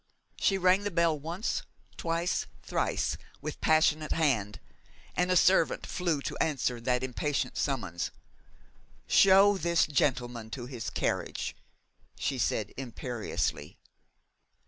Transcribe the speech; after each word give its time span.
She 0.37 0.57
rang 0.57 0.81
the 0.81 0.89
bell 0.89 1.19
once, 1.19 1.61
twice, 1.95 2.47
thrice, 2.63 3.17
with 3.39 3.61
passionate 3.61 4.13
hand, 4.13 4.59
and 5.15 5.29
a 5.29 5.35
servant 5.37 5.85
flew 5.85 6.23
to 6.23 6.35
answer 6.39 6.81
that 6.81 7.03
impatient 7.03 7.55
summons. 7.55 8.09
'Show 9.05 9.59
this 9.59 9.85
gentlemen 9.85 10.49
to 10.49 10.65
his 10.65 10.89
carriage,' 10.89 11.55
she 12.17 12.39
said, 12.39 12.73
imperiously. 12.77 13.77